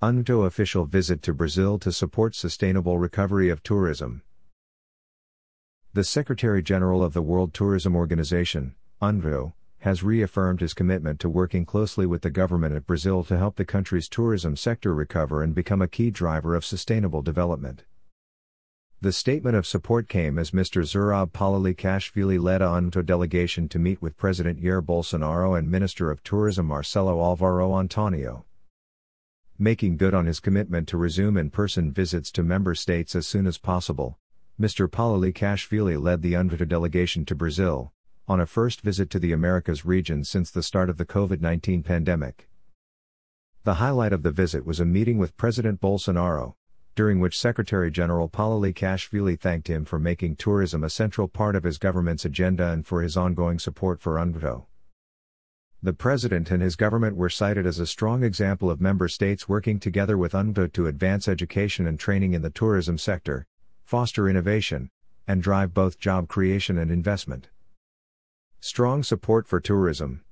UNWTO 0.00 0.46
official 0.46 0.84
visit 0.84 1.22
to 1.22 1.34
Brazil 1.34 1.76
to 1.76 1.90
support 1.90 2.32
sustainable 2.32 3.00
recovery 3.00 3.48
of 3.48 3.64
tourism. 3.64 4.22
The 5.92 6.04
Secretary 6.04 6.62
General 6.62 7.02
of 7.02 7.14
the 7.14 7.22
World 7.22 7.52
Tourism 7.52 7.96
Organization, 7.96 8.76
UNWTO, 9.02 9.54
has 9.78 10.04
reaffirmed 10.04 10.60
his 10.60 10.72
commitment 10.72 11.18
to 11.18 11.28
working 11.28 11.64
closely 11.64 12.06
with 12.06 12.22
the 12.22 12.30
government 12.30 12.76
of 12.76 12.86
Brazil 12.86 13.24
to 13.24 13.36
help 13.36 13.56
the 13.56 13.64
country's 13.64 14.08
tourism 14.08 14.54
sector 14.54 14.94
recover 14.94 15.42
and 15.42 15.52
become 15.52 15.82
a 15.82 15.88
key 15.88 16.12
driver 16.12 16.54
of 16.54 16.64
sustainable 16.64 17.22
development. 17.22 17.82
The 19.00 19.10
statement 19.12 19.56
of 19.56 19.66
support 19.66 20.08
came 20.08 20.38
as 20.38 20.52
Mr. 20.52 20.84
Zurab 20.84 21.32
Pololikashvili 21.32 22.40
led 22.40 22.62
a 22.62 22.66
UNWTO 22.66 23.04
delegation 23.04 23.68
to 23.70 23.80
meet 23.80 24.00
with 24.00 24.16
President 24.16 24.62
Jair 24.62 24.80
Bolsonaro 24.80 25.58
and 25.58 25.68
Minister 25.68 26.12
of 26.12 26.22
Tourism 26.22 26.66
Marcelo 26.66 27.20
Alvaro 27.20 27.76
Antonio. 27.76 28.44
Making 29.60 29.96
good 29.96 30.14
on 30.14 30.26
his 30.26 30.38
commitment 30.38 30.86
to 30.86 30.96
resume 30.96 31.36
in-person 31.36 31.90
visits 31.90 32.30
to 32.30 32.44
member 32.44 32.76
states 32.76 33.16
as 33.16 33.26
soon 33.26 33.44
as 33.44 33.58
possible, 33.58 34.16
Mr. 34.60 34.86
Pololikashvili 34.86 36.00
led 36.00 36.22
the 36.22 36.34
UNWTO 36.34 36.68
delegation 36.68 37.24
to 37.24 37.34
Brazil, 37.34 37.92
on 38.28 38.38
a 38.38 38.46
first 38.46 38.82
visit 38.82 39.10
to 39.10 39.18
the 39.18 39.32
Americas 39.32 39.84
region 39.84 40.22
since 40.22 40.52
the 40.52 40.62
start 40.62 40.88
of 40.88 40.96
the 40.96 41.04
COVID-19 41.04 41.84
pandemic. 41.84 42.48
The 43.64 43.74
highlight 43.74 44.12
of 44.12 44.22
the 44.22 44.30
visit 44.30 44.64
was 44.64 44.78
a 44.78 44.84
meeting 44.84 45.18
with 45.18 45.36
President 45.36 45.80
Bolsonaro, 45.80 46.54
during 46.94 47.18
which 47.18 47.36
Secretary 47.36 47.90
General 47.90 48.28
Pololikashvili 48.28 49.40
thanked 49.40 49.66
him 49.66 49.84
for 49.84 49.98
making 49.98 50.36
tourism 50.36 50.84
a 50.84 50.88
central 50.88 51.26
part 51.26 51.56
of 51.56 51.64
his 51.64 51.78
government's 51.78 52.24
agenda 52.24 52.68
and 52.68 52.86
for 52.86 53.02
his 53.02 53.16
ongoing 53.16 53.58
support 53.58 54.00
for 54.00 54.20
UNWTO. 54.20 54.67
The 55.80 55.92
President 55.92 56.50
and 56.50 56.60
his 56.60 56.74
government 56.74 57.14
were 57.14 57.30
cited 57.30 57.64
as 57.64 57.78
a 57.78 57.86
strong 57.86 58.24
example 58.24 58.68
of 58.68 58.80
member 58.80 59.06
states 59.06 59.48
working 59.48 59.78
together 59.78 60.18
with 60.18 60.32
UNWTO 60.32 60.72
to 60.72 60.88
advance 60.88 61.28
education 61.28 61.86
and 61.86 62.00
training 62.00 62.32
in 62.34 62.42
the 62.42 62.50
tourism 62.50 62.98
sector, 62.98 63.46
foster 63.84 64.28
innovation, 64.28 64.90
and 65.28 65.40
drive 65.40 65.72
both 65.72 66.00
job 66.00 66.26
creation 66.26 66.78
and 66.78 66.90
investment. 66.90 67.48
Strong 68.58 69.04
support 69.04 69.46
for 69.46 69.60
tourism. 69.60 70.24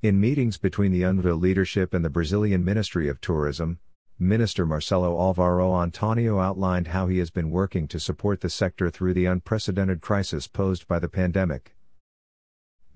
In 0.00 0.18
meetings 0.18 0.56
between 0.56 0.92
the 0.92 1.02
UNWTO 1.02 1.38
leadership 1.38 1.92
and 1.92 2.02
the 2.02 2.08
Brazilian 2.08 2.64
Ministry 2.64 3.06
of 3.06 3.20
Tourism, 3.20 3.80
Minister 4.18 4.64
Marcelo 4.64 5.20
Alvaro 5.20 5.78
Antonio 5.78 6.40
outlined 6.40 6.88
how 6.88 7.06
he 7.06 7.18
has 7.18 7.30
been 7.30 7.50
working 7.50 7.86
to 7.88 8.00
support 8.00 8.40
the 8.40 8.48
sector 8.48 8.88
through 8.88 9.12
the 9.12 9.26
unprecedented 9.26 10.00
crisis 10.00 10.46
posed 10.46 10.88
by 10.88 10.98
the 10.98 11.08
pandemic. 11.08 11.74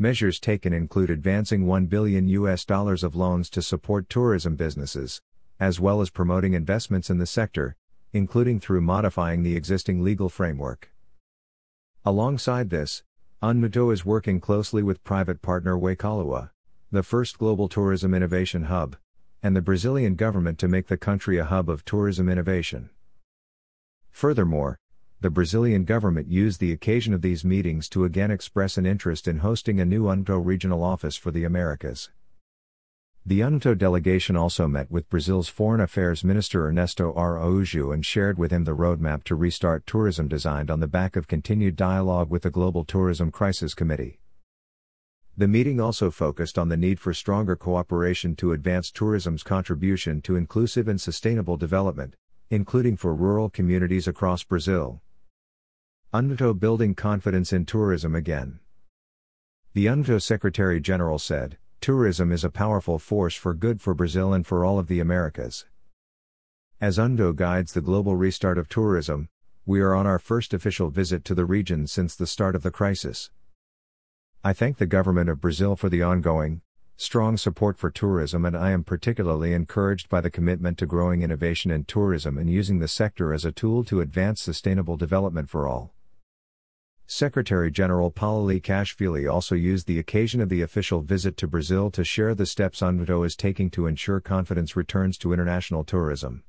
Measures 0.03 0.41
taken 0.41 0.73
include 0.73 1.11
advancing 1.11 1.65
1 1.65 1.87
billion 1.87 2.27
US 2.27 2.65
dollars 2.65 3.05
of 3.05 3.15
loans 3.15 3.49
to 3.51 3.63
support 3.63 4.09
tourism 4.09 4.57
businesses, 4.57 5.21
as 5.61 5.79
well 5.79 6.01
as 6.01 6.11
promoting 6.11 6.55
investments 6.55 7.09
in 7.09 7.19
the 7.19 7.25
sector, 7.25 7.77
including 8.13 8.59
through 8.59 8.81
modifying 8.81 9.45
the 9.45 9.55
existing 9.55 10.03
legal 10.03 10.29
framework. 10.29 10.91
Alongside 12.05 12.71
this, 12.71 13.05
UNWTO 13.45 13.93
is 13.93 14.05
working 14.05 14.41
closely 14.41 14.83
with 14.83 15.05
private 15.05 15.41
partner 15.41 15.79
Wakalua, 15.79 16.51
the 16.91 17.05
first 17.05 17.39
global 17.39 17.69
tourism 17.69 18.13
innovation 18.13 18.65
hub, 18.65 18.97
and 19.41 19.55
the 19.55 19.63
Brazilian 19.63 20.17
government 20.17 20.59
to 20.59 20.67
make 20.67 20.89
the 20.89 20.97
country 20.97 21.39
a 21.39 21.45
hub 21.45 21.71
of 21.71 21.85
tourism 21.85 22.29
innovation. 22.29 22.91
Furthermore, 24.11 24.81
the 25.23 25.31
Brazilian 25.31 25.85
government 25.85 26.27
used 26.27 26.59
the 26.59 26.73
occasion 26.73 27.15
of 27.15 27.23
these 27.23 27.45
meetings 27.45 27.89
to 27.89 28.05
again 28.05 28.33
express 28.33 28.77
an 28.77 28.85
interest 28.85 29.29
in 29.29 29.39
hosting 29.39 29.79
a 29.79 29.85
new 29.85 30.03
UNWTO 30.03 30.45
regional 30.45 30.83
office 30.83 31.15
for 31.15 31.31
the 31.31 31.45
Americas. 31.45 32.11
The 33.25 33.39
UNWTO 33.39 33.79
delegation 33.79 34.35
also 34.35 34.67
met 34.67 34.91
with 34.91 35.09
Brazil's 35.09 35.49
Foreign 35.49 35.81
Affairs 35.81 36.25
Minister 36.25 36.67
Ernesto 36.67 37.13
Araújo 37.13 37.95
and 37.95 38.05
shared 38.05 38.37
with 38.37 38.51
him 38.51 38.65
the 38.65 38.75
roadmap 38.75 39.23
to 39.25 39.37
restart 39.37 39.87
tourism 39.87 40.27
designed 40.27 40.73
on 40.73 40.81
the 40.81 40.89
back 40.89 41.15
of 41.15 41.29
continued 41.29 41.77
dialogue 41.77 42.29
with 42.29 42.43
the 42.43 42.51
Global 42.51 42.85
Tourism 42.85 43.31
Crisis 43.31 43.75
Committee. 43.75 44.19
The 45.37 45.47
meeting 45.47 45.81
also 45.81 46.11
focused 46.11 46.59
on 46.59 46.69
the 46.69 46.77
need 46.77 46.99
for 46.99 47.15
stronger 47.15 47.55
cooperation 47.55 48.35
to 48.37 48.51
advance 48.51 48.91
tourism's 48.91 49.45
contribution 49.45 50.21
to 50.23 50.35
inclusive 50.35 50.89
and 50.89 51.01
sustainable 51.01 51.57
development, 51.57 52.17
including 52.51 52.97
for 52.97 53.15
rural 53.15 53.49
communities 53.49 54.09
across 54.09 54.43
Brazil. 54.43 55.01
UNWTO 56.15 56.61
building 56.61 56.95
confidence 56.95 57.55
in 57.55 57.65
tourism 57.65 58.15
again. 58.15 58.61
The 59.73 59.87
UNWTO 59.87 60.21
Secretary 60.21 60.79
General 60.79 61.19
said, 61.19 61.57
Tourism 61.81 62.31
is 62.31 62.45
a 62.45 62.51
powerful 62.51 62.99
force 62.99 63.35
for 63.35 63.55
good 63.55 63.81
for 63.81 63.95
Brazil 63.95 64.35
and 64.35 64.47
for 64.47 64.63
all 64.63 64.79
of 64.79 64.89
the 64.89 65.01
Americas. 65.01 65.65
As 66.83 66.99
UNWTO 66.99 67.35
guides 67.35 67.73
the 67.73 67.81
global 67.81 68.15
restart 68.15 68.59
of 68.59 68.69
tourism, 68.69 69.31
we 69.65 69.81
are 69.81 69.95
on 69.95 70.07
our 70.07 70.19
first 70.19 70.53
official 70.53 70.91
visit 70.91 71.25
to 71.25 71.35
the 71.35 71.47
region 71.47 71.87
since 71.87 72.15
the 72.15 72.27
start 72.27 72.55
of 72.55 72.63
the 72.63 72.71
crisis. 72.71 73.31
I 74.45 74.53
thank 74.53 74.77
the 74.77 74.85
government 74.85 75.31
of 75.31 75.41
Brazil 75.41 75.77
for 75.77 75.89
the 75.89 76.03
ongoing, 76.03 76.61
strong 76.99 77.39
support 77.39 77.79
for 77.79 77.91
tourism 77.91 78.45
and 78.45 78.55
I 78.55 78.73
am 78.73 78.85
particularly 78.85 79.55
encouraged 79.55 80.11
by 80.11 80.21
the 80.21 80.31
commitment 80.31 80.77
to 80.77 80.87
growing 80.87 81.23
innovation 81.23 81.71
in 81.71 81.87
tourism 81.87 82.37
and 82.37 82.51
using 82.51 82.81
the 82.81 82.87
sector 82.87 83.33
as 83.33 83.47
a 83.47 83.51
tool 83.51 83.83
to 83.85 84.03
advance 84.03 84.43
sustainable 84.43 84.99
development 84.99 85.49
for 85.49 85.67
all. 85.67 85.95
Secretary 87.15 87.71
General 87.71 88.11
Pololikashvili 88.11 89.31
also 89.31 89.55
used 89.55 89.87
the 89.87 89.99
occasion 89.99 90.41
of 90.41 90.49
the 90.49 90.63
official 90.63 91.03
visit 91.03 91.37
to 91.37 91.47
Brazil 91.47 91.91
to 91.91 92.03
share 92.03 92.35
the 92.35 92.47
steps 92.47 92.81
UNWTO 92.81 93.27
is 93.27 93.37
taking 93.37 93.69
to 93.69 93.87
ensure 93.87 94.19
confidence 94.19 94.77
returns 94.77 95.19
to 95.19 95.35
international 95.35 95.85
tourism. 95.85 96.43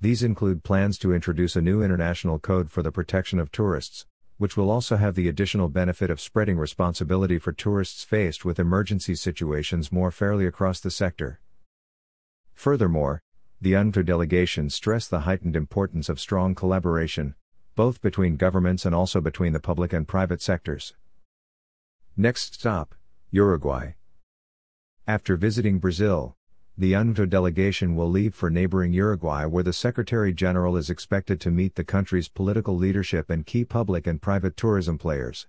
These 0.00 0.24
include 0.24 0.64
plans 0.64 0.98
to 0.98 1.14
introduce 1.14 1.54
a 1.54 1.60
new 1.60 1.80
international 1.80 2.40
code 2.40 2.72
for 2.72 2.82
the 2.82 2.90
protection 2.90 3.38
of 3.38 3.52
tourists, 3.52 4.04
which 4.36 4.56
will 4.56 4.68
also 4.68 4.96
have 4.96 5.14
the 5.14 5.28
additional 5.28 5.68
benefit 5.68 6.10
of 6.10 6.20
spreading 6.20 6.58
responsibility 6.58 7.38
for 7.38 7.52
tourists 7.52 8.02
faced 8.02 8.44
with 8.44 8.58
emergency 8.58 9.14
situations 9.14 9.92
more 9.92 10.10
fairly 10.10 10.44
across 10.44 10.80
the 10.80 10.90
sector. 10.90 11.38
Furthermore, 12.52 13.22
the 13.60 13.74
UNWTO 13.74 14.04
delegation 14.04 14.70
stressed 14.70 15.10
the 15.10 15.20
heightened 15.20 15.54
importance 15.54 16.08
of 16.08 16.18
strong 16.18 16.56
collaboration, 16.56 17.36
both 17.76 18.00
between 18.00 18.36
governments 18.36 18.86
and 18.86 18.94
also 18.94 19.20
between 19.20 19.52
the 19.52 19.60
public 19.60 19.92
and 19.92 20.08
private 20.08 20.42
sectors. 20.42 20.94
Next 22.16 22.54
stop, 22.54 22.94
Uruguay. 23.30 23.92
After 25.06 25.36
visiting 25.36 25.78
Brazil, 25.78 26.34
the 26.78 26.94
UNWTO 26.94 27.28
delegation 27.28 27.94
will 27.94 28.10
leave 28.10 28.34
for 28.34 28.50
neighboring 28.50 28.92
Uruguay 28.92 29.44
where 29.44 29.62
the 29.62 29.72
Secretary 29.72 30.32
General 30.32 30.76
is 30.76 30.90
expected 30.90 31.40
to 31.42 31.50
meet 31.50 31.74
the 31.74 31.84
country's 31.84 32.28
political 32.28 32.76
leadership 32.76 33.30
and 33.30 33.46
key 33.46 33.64
public 33.64 34.06
and 34.06 34.20
private 34.20 34.56
tourism 34.56 34.98
players. 34.98 35.46